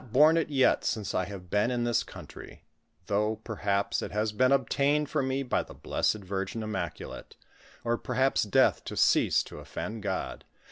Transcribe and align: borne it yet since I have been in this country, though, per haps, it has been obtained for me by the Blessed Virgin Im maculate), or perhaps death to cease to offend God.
borne 0.11 0.35
it 0.35 0.49
yet 0.49 0.83
since 0.83 1.13
I 1.13 1.25
have 1.25 1.51
been 1.51 1.69
in 1.69 1.83
this 1.83 2.01
country, 2.01 2.63
though, 3.05 3.35
per 3.35 3.57
haps, 3.57 4.01
it 4.01 4.11
has 4.11 4.31
been 4.31 4.51
obtained 4.51 5.11
for 5.11 5.21
me 5.21 5.43
by 5.43 5.61
the 5.61 5.75
Blessed 5.75 6.23
Virgin 6.23 6.63
Im 6.63 6.71
maculate), 6.73 7.33
or 7.83 7.99
perhaps 7.99 8.41
death 8.41 8.83
to 8.85 8.97
cease 8.97 9.43
to 9.43 9.59
offend 9.59 10.01
God. 10.01 10.43